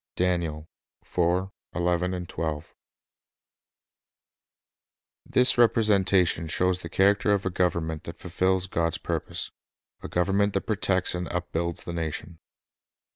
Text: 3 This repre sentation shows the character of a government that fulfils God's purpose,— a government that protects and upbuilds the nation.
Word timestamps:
3 0.17 0.25
This 0.37 0.63
repre 1.13 1.45
sentation 5.75 6.49
shows 6.49 6.79
the 6.79 6.89
character 6.89 7.33
of 7.33 7.45
a 7.45 7.51
government 7.51 8.05
that 8.05 8.17
fulfils 8.17 8.65
God's 8.65 8.97
purpose,— 8.97 9.51
a 10.01 10.07
government 10.07 10.53
that 10.53 10.61
protects 10.61 11.13
and 11.13 11.27
upbuilds 11.27 11.83
the 11.83 11.93
nation. 11.93 12.39